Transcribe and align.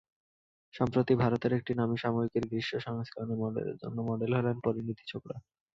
সম্প্রতি 0.73 1.13
ভারতের 1.15 1.51
একটি 1.53 1.71
নামী 1.73 1.97
সাময়িকীর 1.97 2.45
গ্রীষ্ম 2.49 2.75
সংস্করণের 2.87 3.37
জন্য 3.81 3.97
মডেল 4.09 4.31
হলেন 4.37 4.57
পরিণীতি 4.65 5.03
চোপড়া। 5.07 5.37